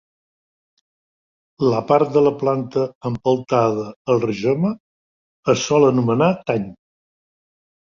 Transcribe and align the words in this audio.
La 1.73 1.81
part 1.91 2.15
de 2.15 2.25
la 2.29 2.33
planta 2.41 2.87
empeltada 3.11 3.87
al 4.17 4.25
rizoma 4.27 4.75
es 5.57 5.71
sol 5.71 5.91
anomenar 5.95 6.37
tany. 6.53 6.71